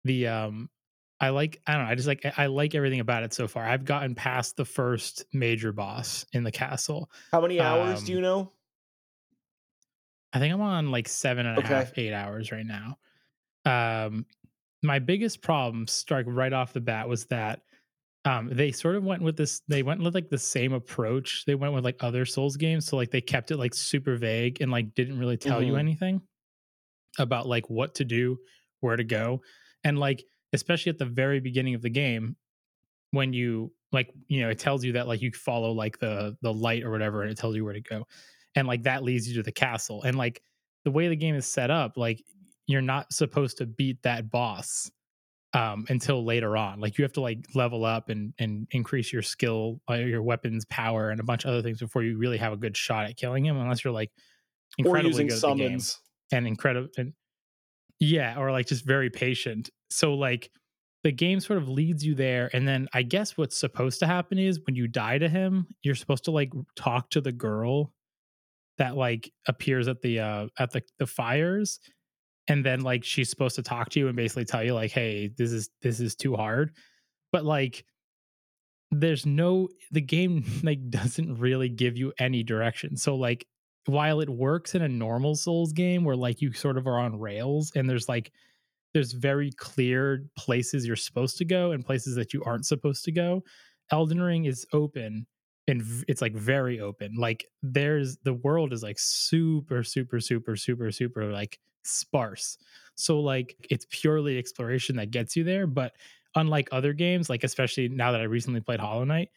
[0.04, 0.70] the um
[1.20, 3.64] I like I don't know, I just like I like everything about it so far.
[3.64, 7.10] I've gotten past the first major boss in the castle.
[7.32, 8.52] How many hours do Um, you know?
[10.32, 11.94] I think I'm on like seven and a half, Okay.
[11.96, 12.98] eight hours right now.
[13.66, 14.26] Um,
[14.82, 17.62] my biggest problem, strike right off the bat, was that
[18.24, 19.62] um, they sort of went with this.
[19.68, 21.44] They went with like the same approach.
[21.46, 24.60] They went with like other Souls games, so like they kept it like super vague
[24.62, 25.78] and like didn't really tell you Mhm.
[25.78, 26.22] anything
[27.18, 28.38] about like what to do,
[28.80, 29.42] where to go,
[29.85, 32.37] and like especially at the very beginning of the game
[33.12, 36.53] when you like you know it tells you that like you follow like the the
[36.53, 38.07] light or whatever and it tells you where to go.
[38.57, 40.03] And like that leads you to the castle.
[40.03, 40.43] And like
[40.85, 42.23] the way the game is set up like
[42.66, 44.90] you're not supposed to beat that boss
[45.53, 46.81] um until later on.
[46.81, 50.64] Like you have to like level up and and increase your skill uh, your weapons
[50.66, 53.16] power and a bunch of other things before you really have a good shot at
[53.16, 54.12] killing him unless you're like
[54.85, 56.01] Or incredibly using good at the game summons?
[56.33, 57.12] and incredible and
[58.00, 59.70] yeah or like just very patient.
[59.90, 60.50] So like
[61.04, 64.36] the game sort of leads you there and then i guess what's supposed to happen
[64.36, 67.90] is when you die to him you're supposed to like talk to the girl
[68.76, 71.80] that like appears at the uh at the the fires
[72.48, 75.30] and then like she's supposed to talk to you and basically tell you like hey
[75.38, 76.72] this is this is too hard.
[77.32, 77.84] But like
[78.90, 82.96] there's no the game like doesn't really give you any direction.
[82.96, 83.46] So like
[83.87, 87.19] while it works in a normal souls game where like you sort of are on
[87.19, 88.31] rails and there's like
[88.93, 93.12] there's very clear places you're supposed to go and places that you aren't supposed to
[93.12, 93.43] go
[93.90, 95.27] elden ring is open
[95.71, 97.14] and it's like very open.
[97.16, 102.59] Like there's the world is like super super super super super like sparse.
[102.97, 105.93] So like it's purely exploration that gets you there but
[106.35, 109.31] unlike other games, like especially now that I recently played Hollow Knight,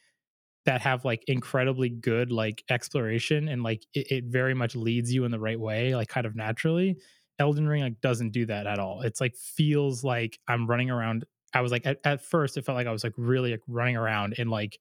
[0.66, 5.26] that have like incredibly good like exploration and like it, it very much leads you
[5.26, 6.98] in the right way, like kind of naturally.
[7.40, 9.02] Elden Ring like doesn't do that at all.
[9.02, 11.26] It's like feels like I'm running around.
[11.54, 13.98] I was like at, at first it felt like I was like really like running
[13.98, 14.78] around and like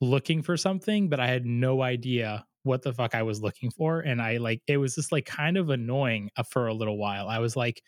[0.00, 4.00] looking for something, but I had no idea what the fuck I was looking for.
[4.00, 7.28] And I like it was just like kind of annoying uh, for a little while.
[7.28, 7.82] I was like,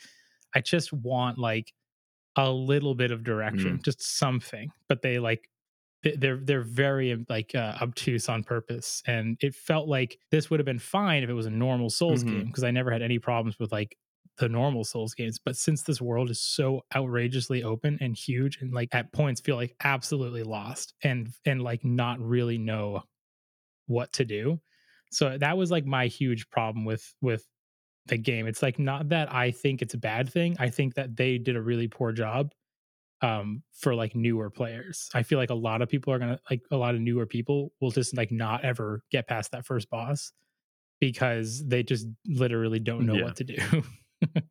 [0.55, 1.73] I just want like
[2.37, 3.85] a little bit of direction, Mm.
[3.85, 4.71] just something.
[4.89, 5.49] But they like
[6.19, 10.61] they're they're very um, like uh, obtuse on purpose, and it felt like this would
[10.61, 12.45] have been fine if it was a normal Souls Mhm.
[12.45, 13.97] game because I never had any problems with like
[14.39, 15.39] the normal Souls games.
[15.39, 19.57] But since this world is so outrageously open and huge, and like at points feel
[19.57, 23.03] like absolutely lost and and like not really know
[23.87, 24.61] what to do.
[25.11, 27.47] So that was like my huge problem with with
[28.07, 28.47] the game.
[28.47, 30.57] It's like not that I think it's a bad thing.
[30.59, 32.53] I think that they did a really poor job
[33.23, 35.09] um for like newer players.
[35.15, 37.27] I feel like a lot of people are going to like a lot of newer
[37.27, 40.33] people will just like not ever get past that first boss
[41.01, 43.25] because they just literally don't know Yeah.
[43.25, 43.83] what to do.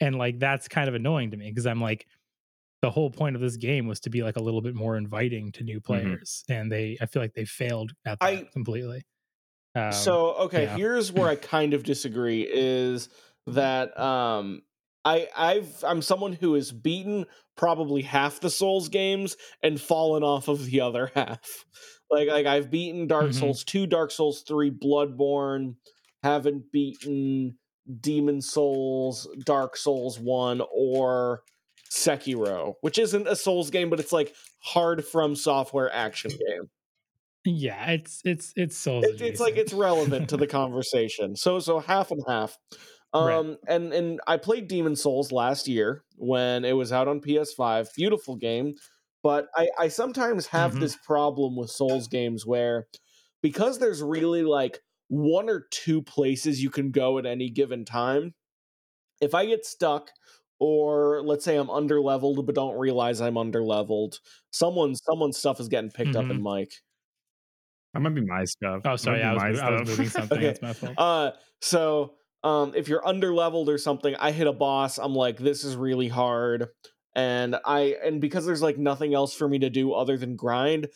[0.00, 2.06] and like that's kind of annoying to me because I'm like
[2.82, 5.50] the whole point of this game was to be like a little bit more inviting
[5.52, 9.02] to new players and they I feel like they failed at that I- completely.
[9.74, 10.76] Um, so okay yeah.
[10.76, 13.10] here's where i kind of disagree is
[13.46, 14.62] that um
[15.06, 20.48] i i've i'm someone who has beaten probably half the souls games and fallen off
[20.48, 21.64] of the other half
[22.10, 23.34] like like i've beaten dark Mhm.
[23.34, 25.76] souls 2 dark souls 3 bloodborne
[26.22, 27.58] haven't beaten
[28.00, 31.42] demon souls dark souls 1 or
[31.90, 36.68] sekiro which isn't a souls game but it's like hard from software action game
[37.44, 39.04] Yeah, it's it's it's Souls.
[39.04, 41.36] it, it's like it's relevant to the conversation.
[41.36, 42.58] So so half and half.
[43.18, 43.40] Right.
[43.40, 47.90] Um and and I played Demon Souls last year when it was out on PS5.
[47.96, 48.74] Beautiful game,
[49.22, 50.80] but I I sometimes have Mhm.
[50.80, 52.88] this problem with Souls games where
[53.42, 58.34] because there's really like one or two places you can go at any given time.
[59.20, 60.10] If I get stuck
[60.60, 65.60] or let's say I'm under leveled but don't realize I'm under leveled, someone someone's stuff
[65.60, 66.72] is getting picked up in mic.
[67.94, 68.82] That might be my stuff.
[68.84, 70.38] Oh, sorry, might I be was, I was moving something.
[70.38, 70.46] Okay.
[70.46, 70.98] That's my fault.
[70.98, 74.98] Uh, so um, if you're under leveled or something, I hit a boss.
[74.98, 76.68] I'm like, this is really hard,
[77.14, 80.88] and I and because there's like nothing else for me to do other than grind.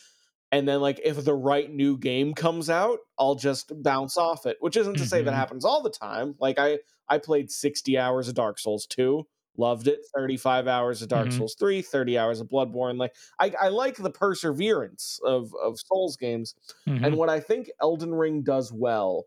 [0.53, 4.57] And then, like, if the right new game comes out, I'll just bounce off it.
[4.61, 5.35] Which isn't to say that Mhm.
[5.35, 6.35] happens all the time.
[6.41, 10.01] Like, I I played 60 hours of Dark Souls 2, loved it.
[10.17, 11.33] 35 hours of Dark Mhm.
[11.33, 12.99] Souls 3, 30 hours of Bloodborne.
[12.99, 16.55] Like, I, I like the perseverance of of Souls games.
[16.87, 17.03] Mhm.
[17.03, 19.27] And what I think Elden Ring does well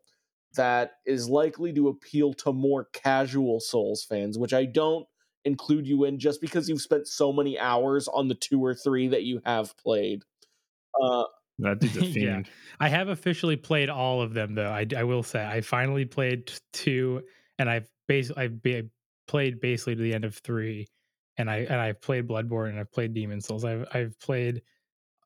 [0.55, 5.07] that is likely to appeal to more casual Souls fans, which I don't
[5.45, 9.09] include you in just because you've spent so many hours on the two or three
[9.09, 10.23] that you have played.
[11.01, 11.25] Uh,
[11.59, 12.41] That dude's a Yeah.
[12.79, 14.69] I have officially played all of them, though.
[14.69, 17.23] I, I will say I finally played two,
[17.59, 18.89] and I've basically I've be,
[19.27, 20.87] played basically to the end of three,
[21.37, 23.65] and I and I've played Bloodborne and I've played Demon Souls.
[23.65, 24.61] I've I've played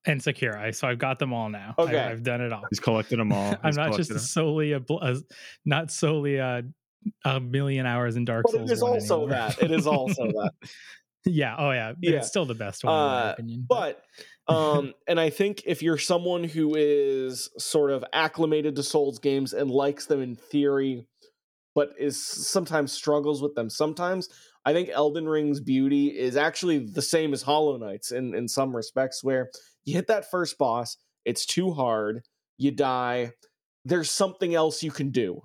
[0.07, 0.73] and Sekiro.
[0.73, 1.75] So I've got them all now.
[1.77, 1.97] I- Okay.
[1.99, 2.63] I've done it all.
[2.69, 3.55] He's collected them all.
[3.63, 5.17] I'm not just solely a, bl- a
[5.65, 6.63] not solely a,
[7.25, 8.69] a million hours in Dark but Souls.
[8.71, 9.29] it is also anymore.
[9.29, 9.61] that.
[9.61, 10.51] It is also that.
[11.25, 11.55] yeah.
[11.57, 11.93] Oh yeah.
[12.01, 12.17] Yeah.
[12.17, 13.65] It's still the best one in my Uh, opinion.
[13.67, 14.01] But
[14.47, 19.53] um and I think if you're someone who is sort of acclimated to Souls games
[19.53, 21.05] and likes them in theory
[21.75, 24.29] but is sometimes struggles with them sometimes,
[24.65, 28.75] I think Elden Ring's beauty is actually the same as Hollow Knight's in in some
[28.75, 29.49] respects where
[29.87, 32.23] you hit that first boss, it's too hard,
[32.57, 33.31] you die,
[33.85, 35.41] there's something else you can do.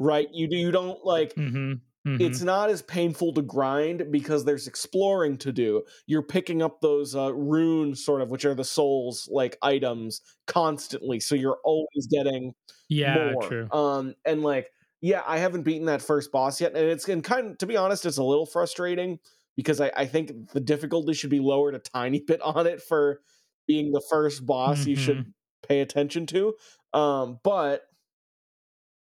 [0.00, 0.28] Right?
[0.32, 2.20] You do you don't like Mhm, mhm.
[2.20, 5.82] it's not as painful to grind because there's exploring to do.
[6.06, 11.18] You're picking up those uh, rune sort of, which are the souls like items constantly,
[11.20, 12.54] so you're always getting
[12.88, 13.32] yeah.
[13.32, 13.42] more.
[13.42, 13.68] True.
[13.72, 17.52] Um, and like, yeah, I haven't beaten that first boss yet, and it's and kind
[17.52, 19.18] of, to be honest, it's a little frustrating
[19.56, 23.20] because I, I think the difficulty should be lowered a tiny bit on it for
[23.68, 25.00] being the first boss you Mhm.
[25.00, 26.54] should pay attention to.
[26.92, 27.82] Um, but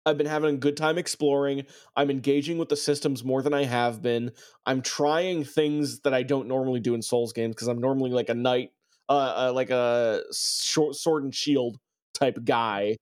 [0.06, 1.65] I've been having a good time exploring.
[1.95, 4.32] I'm engaging with the systems more than I have been.
[4.65, 8.30] I'm trying things that I don't normally do in Souls games because I'm normally like
[8.30, 8.72] a knight,
[9.08, 11.78] uh, uh like a short sword and shield
[12.13, 12.95] type guy,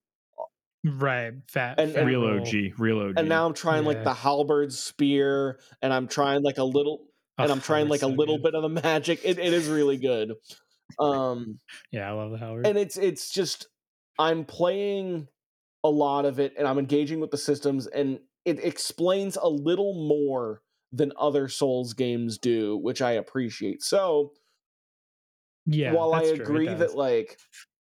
[0.86, 1.34] Right.
[1.50, 1.80] Fat.
[1.80, 2.24] And- fat and- real.
[2.24, 3.16] OG, real OG.
[3.18, 7.50] and now I'm trying like the halberd spear, and I'm trying like a little, and
[7.52, 8.44] Ugh, I'm trying like halberd's a little good.
[8.44, 9.20] bit of the magic.
[9.24, 10.34] It, it is really good.
[11.00, 11.60] Um,
[11.92, 12.64] Yeah, I love the halberd.
[12.64, 13.68] and it's it's just
[14.20, 15.28] I'm playing
[15.84, 19.94] a lot of it and I'm engaging with the systems and it explains a little
[20.08, 23.84] more than other Souls games do, which I appreciate.
[23.84, 24.34] So
[25.66, 25.96] Yeah.
[25.96, 27.40] while I that's true, it agree that like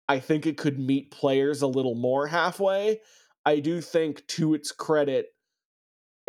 [0.09, 3.01] I think it could meet players a little more halfway,
[3.47, 5.29] I do think to its credit,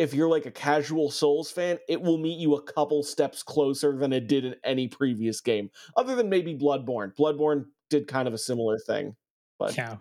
[0.02, 3.96] if you're like a casual Souls fan, it will meet you a couple steps closer
[3.96, 7.14] than it did in any previous game, other than maybe Bloodborne.
[7.14, 9.14] Bloodborne did kind of a similar thing,
[9.58, 9.96] but yeah.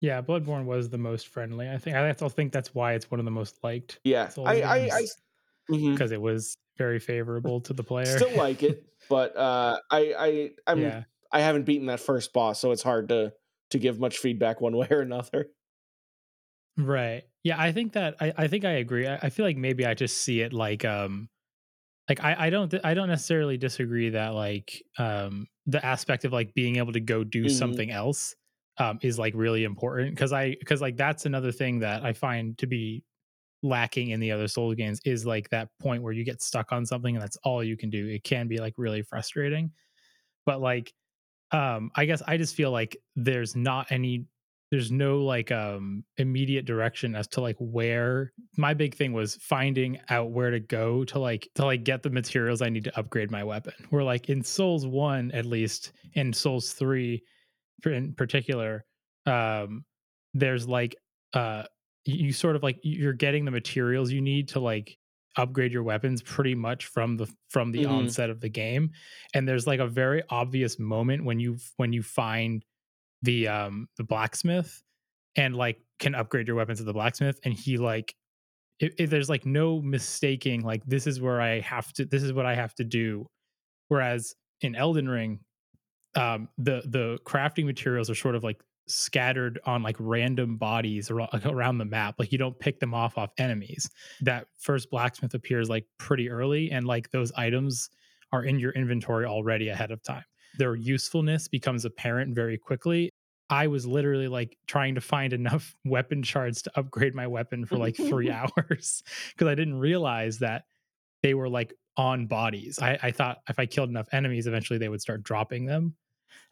[0.00, 1.68] Yeah, Bloodborne was the most friendly.
[1.68, 4.48] I think I also think that's why it's one of the most liked yeah, Souls
[4.48, 5.06] I I, I
[5.68, 8.06] because it was very favorable to the player.
[8.06, 11.02] still like it, but uh, I I I'm yeah.
[11.30, 13.34] I haven't beaten that first boss, so it's hard to
[13.72, 15.50] to give much feedback one way or another.
[16.78, 17.24] Right.
[17.42, 19.06] Yeah, I think that I, I think I agree.
[19.06, 21.28] I, I feel like maybe I just see it like um
[22.08, 26.54] like I, I don't I don't necessarily disagree that like um the aspect of like
[26.54, 27.50] being able to go do Mhm.
[27.50, 28.36] something else
[28.78, 32.58] um is like really important because I because like that's another thing that I find
[32.58, 33.04] to be
[33.62, 36.86] lacking in the other Souls games is like that point where you get stuck on
[36.86, 38.08] something and that's all you can do.
[38.08, 39.72] It can be like really frustrating.
[40.46, 40.92] But like
[41.52, 44.26] um I guess I just feel like there's not any
[44.70, 50.00] there's no like um immediate direction as to like where my big thing was finding
[50.08, 53.30] out where to go to like to like get the materials I need to upgrade
[53.30, 53.74] my weapon.
[53.90, 57.22] Where like in Souls 1 at least in Souls 3
[57.86, 58.84] in particular
[59.26, 59.84] um
[60.34, 60.96] there's like
[61.34, 61.64] uh
[62.04, 64.96] you sort of like you're getting the materials you need to like
[65.36, 67.86] upgrade your weapons pretty much from the from the Mhm.
[67.86, 68.90] onset of the game
[69.34, 72.64] and there's like a very obvious moment when you when you find
[73.22, 74.82] the um the blacksmith
[75.36, 78.14] and like can upgrade your weapons to the blacksmith and he like
[78.80, 82.32] it, it- there's like no mistaking like this is where i have to this is
[82.32, 83.26] what i have to do.
[83.88, 85.40] Whereas in elden ring
[86.16, 91.28] um the the crafting materials are sort of like scattered on like random bodies around,
[91.46, 93.88] around the map like you don't pick them off off enemies.
[94.20, 97.90] That first blacksmith appears like pretty early and like those items
[98.32, 100.24] are in your inventory already ahead of time
[100.58, 103.10] their usefulness becomes apparent very quickly.
[103.48, 107.76] I was literally like trying to find enough weapon shards to upgrade my weapon for
[107.76, 110.64] like three hours because i didn't realize that
[111.22, 112.78] they were like on bodies.
[112.80, 115.96] I, I thought if i killed enough enemies eventually they would start dropping them.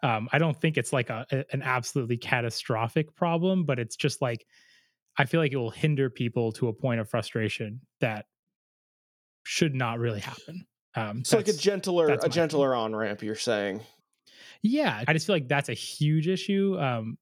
[0.02, 4.20] Um, I don't think it's like a, a- an absolutely catastrophic problem, but it's just
[4.20, 4.44] like
[5.16, 8.26] I feel like it will hinder people to a point of frustration that
[9.44, 10.66] should not really happen.
[10.94, 13.22] Um, It's like a gentler a gentler on ramp.
[13.22, 13.83] You're saying.
[14.62, 17.18] yeah, I just feel like that's a huge issue um,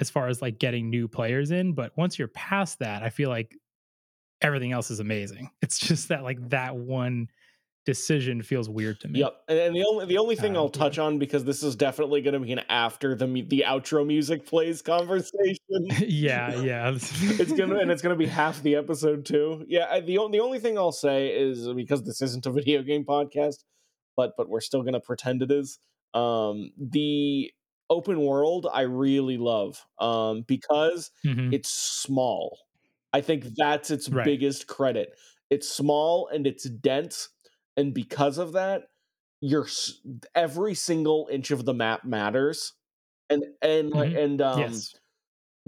[0.00, 1.72] as far as like getting new players in.
[1.72, 3.56] But once you're past that, I feel like
[4.40, 5.50] everything else is amazing.
[5.62, 7.28] It's just that like that one
[7.88, 9.20] decision feels weird to me.
[9.20, 12.20] Yep, and, the only the only thing Uh, I'll touch on because this is definitely
[12.20, 15.58] going to be an after the the outro music plays conversation.
[16.06, 16.90] yeah, yeah.
[16.94, 19.64] it's gonna and it's gonna be half the episode too.
[19.68, 22.82] Yeah, I, the only the only thing I'll say is because this isn't a video
[22.82, 23.64] game podcast,
[24.16, 25.78] but but we're still gonna pretend it is.
[26.12, 27.50] Um, the
[27.90, 31.54] open world I really love um, because Mhm.
[31.54, 32.58] it's small.
[33.14, 34.26] I think that's its Right.
[34.26, 35.08] biggest credit.
[35.48, 37.30] It's small and it's dense,
[37.78, 38.90] and because of that,
[39.42, 39.68] you're
[40.36, 42.74] every single inch of the map matters.
[43.30, 44.16] And and Mhm.
[44.16, 44.94] and um, yes.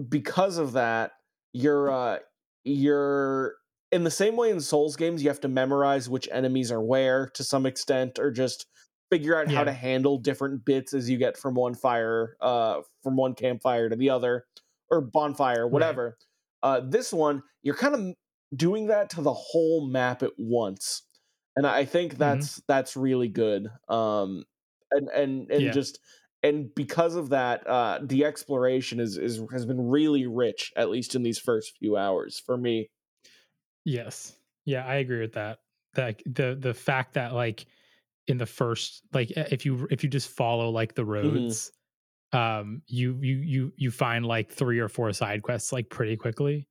[0.09, 1.13] because of that,
[1.53, 2.19] you're uh
[2.63, 3.55] you're
[3.91, 7.27] in the same way in Souls games, you have to memorize which enemies are where
[7.35, 8.67] to some extent, or just
[9.11, 13.17] figure out how to handle different bits as you get from one fire, uh, from
[13.17, 14.45] one campfire to the other,
[14.89, 16.17] or bonfire, whatever.
[16.63, 18.15] Uh, this one, you're kind of
[18.55, 21.03] doing that to the whole map at once,
[21.55, 23.67] and I think that's that's really good.
[23.89, 24.45] Um,
[24.91, 25.73] and and and Yeah.
[25.73, 25.99] just
[26.43, 31.15] and because of that, uh, the exploration is is has been really rich, at least
[31.15, 32.89] in these first few hours for me.
[33.85, 34.37] Yes.
[34.65, 35.59] Yeah, I agree with that.
[35.93, 37.65] That the the fact that like
[38.27, 41.71] in the first like if you if you just follow like the roads
[42.33, 46.67] um you you you you find like three or four side quests like pretty quickly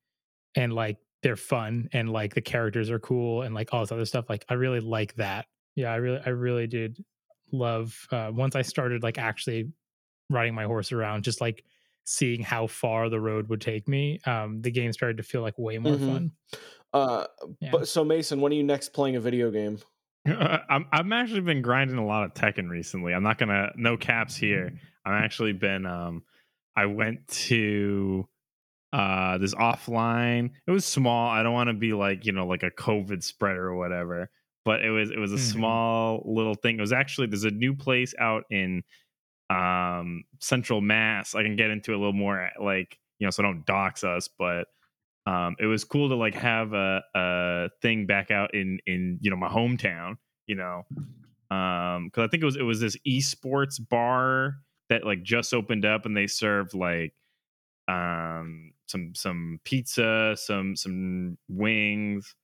[0.57, 4.05] and like they're fun and like the characters are cool and like all this other
[4.07, 5.47] stuff like I really like that.
[5.77, 7.03] Yeah, I really I really did
[7.53, 9.73] love uh once I started like actually
[10.31, 11.65] riding my horse around just like
[12.05, 15.59] seeing how far the road would take me um the game started to feel like
[15.59, 16.07] way more Mhm.
[16.07, 16.33] fun.
[16.93, 17.27] Uh,
[17.61, 17.71] Yeah.
[17.73, 19.79] but so Mason, when are you next playing a video game?
[20.27, 23.13] I'm I've actually been grinding a lot of Tekken recently.
[23.15, 24.73] I'm not gonna no caps here.
[25.05, 26.25] I've actually been um
[26.77, 28.29] I went to
[28.93, 30.51] uh this offline.
[30.67, 31.31] It was small.
[31.31, 34.31] I don't want to be like, you know, like a COVID spreader or whatever.
[34.65, 35.53] But it was it was a Mhm.
[35.53, 36.79] small little thing.
[36.79, 38.83] It was actually there's a new place out in
[39.51, 41.35] um central mass.
[41.35, 44.69] I can get into a little more like, you know, so don't dox us, but
[45.27, 49.31] um it was cool to like have a a thing back out in in you
[49.31, 50.17] know my hometown
[50.47, 50.85] you know
[51.51, 54.57] Um, because I think it was it was this esports bar
[54.89, 57.15] that like just opened up and they served like
[57.89, 62.35] um some some pizza, some some wings,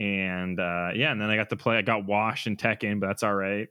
[0.00, 1.76] and uh yeah, and then I got to play.
[1.76, 3.68] I got washed in Tekken, but that's all right.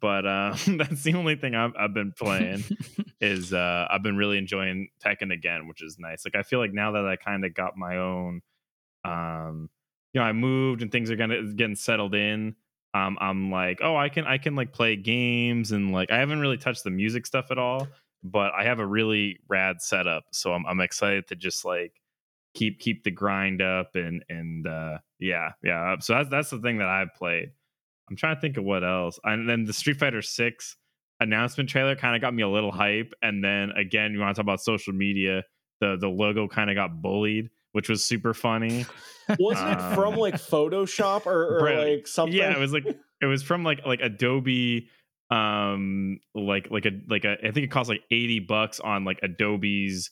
[0.00, 2.64] But uh, that's the only thing I've, I've been playing
[3.20, 6.24] is uh, I've been really enjoying Tekken again, which is nice.
[6.24, 8.42] Like I feel like now that I kind of got my own,
[9.04, 9.70] um,
[10.12, 12.56] you know, I moved and things are gonna getting settled in.
[12.94, 16.40] Um, I'm like, oh, I can I can like play games and like I haven't
[16.40, 17.86] really touched the music stuff at all,
[18.22, 21.92] but I have a really rad setup, so I'm I'm excited to just like
[22.54, 25.96] keep keep the grind up and and uh, yeah yeah.
[26.00, 27.50] So that's that's the thing that I've played.
[28.10, 29.20] I'm trying to think of what else.
[29.24, 30.76] And then the Street Fighter Six
[31.20, 33.12] announcement trailer kind of got me a little hype.
[33.22, 35.44] And then again, you want to talk about social media?
[35.80, 38.86] The the logo kind of got bullied, which was super funny.
[39.38, 42.36] Wasn't it from Um, like Photoshop or, or like something?
[42.36, 42.86] Yeah, it was like
[43.20, 44.88] it was from like like Adobe
[45.30, 49.20] um like like a like a I think it cost like 80 bucks on like
[49.22, 50.10] Adobe's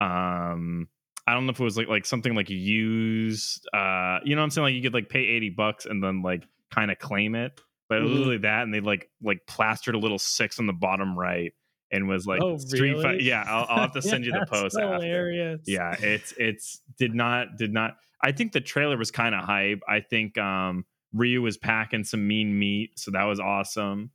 [0.00, 0.88] um
[1.26, 4.44] I don't know if it was like like something like used uh you know what
[4.44, 7.34] I'm saying like you could like pay 80 bucks and then like kind of claim
[7.34, 8.14] it but it was Mhm.
[8.18, 11.52] literally that and they like like plastered a little six on the bottom right
[11.90, 13.22] and was like Oh, Street really?
[13.22, 15.62] yeah I'll, I'll have to send you the post after hilarious.
[15.66, 19.80] yeah it's it's did not did not i think the trailer was kind of hype
[19.88, 24.10] i think um ryu was packing some mean meat so that was awesome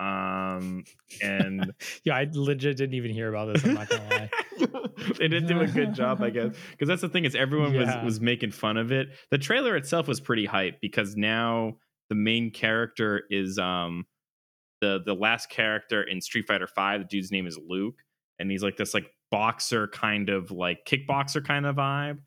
[0.00, 0.84] um
[1.22, 1.72] and
[2.04, 3.64] yeah, I legit didn't even hear about this.
[3.64, 4.30] I'm not gonna lie.
[5.18, 7.96] they didn't do a good job i guess because that's the thing is everyone Yeah.
[8.02, 11.76] was was making fun of it the trailer itself was pretty hype because now
[12.10, 14.04] the main character is um
[14.82, 17.94] the the last character in street fighter 5 the dude's name is luke
[18.38, 22.18] and he's like this like boxer kind of like kickboxer kind of vibe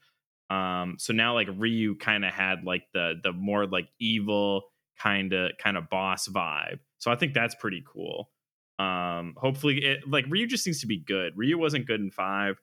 [0.50, 4.64] um so now like ryu kind of had like the the more like evil
[5.00, 8.32] kind of kind of boss vibe so i think that's pretty cool.
[8.80, 11.34] Um hopefully it like ryu just seems to be good.
[11.36, 12.56] Ryu wasn't good in five.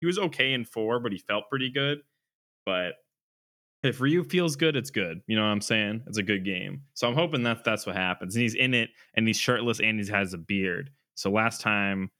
[0.00, 1.98] He was okay in four but he felt pretty good.
[2.66, 2.94] But
[3.84, 5.20] if ryu feels good it's good.
[5.28, 6.02] You know what i'm saying?
[6.08, 6.82] It's a good game.
[6.94, 8.34] So i'm hoping that that's what happens.
[8.34, 10.90] And he's in it and he's shirtless and he has a beard.
[11.14, 12.10] So last time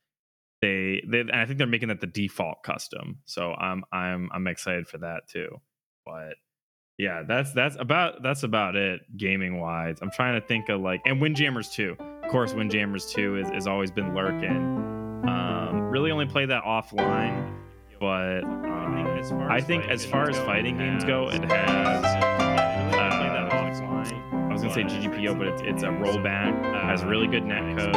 [0.63, 3.19] they, they i think they're making that the default custom.
[3.27, 5.61] So i'm i'm i'm excited for that too.
[6.07, 6.37] But
[6.99, 11.01] yeah that's that's about that's about it gaming wise i'm trying to think of like
[11.07, 14.57] and windjammers 2 of course windjammers 2 is, is always been lurking.
[15.27, 17.55] Um really only play that offline
[17.99, 22.05] but um, i think as far as fighting games go it has.
[22.05, 22.39] Uh,
[24.33, 26.53] I was gonna say GGPO, but it's it's a rollback.
[26.75, 27.95] Uh, has really good netcode.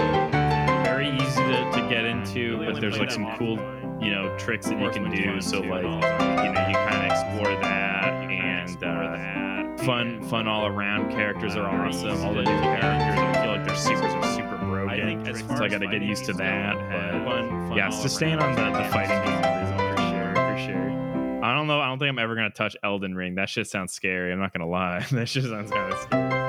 [0.84, 3.58] Very easy to, to get into, but there's like some cool,
[3.99, 5.41] you know, tricks that you can do.
[5.41, 8.30] So like, you know, you kind of explore that,
[8.62, 11.12] and uh, fun, fun all around.
[11.12, 12.24] Characters are awesome.
[12.24, 15.26] All the new characters, I feel like their secrets are super broken.
[15.57, 16.76] so I got to get used to that.
[17.26, 20.57] But fun, yeah, it's just staying on the, the fighting game is for sure, for
[20.59, 21.43] sure.
[21.43, 21.80] I don't know.
[21.80, 23.36] I don't think I'm ever gonna touch Elden Ring.
[23.36, 24.32] That shit sounds scary.
[24.32, 24.99] I'm not gonna lie.
[25.12, 26.40] that shit sounds kind of scary.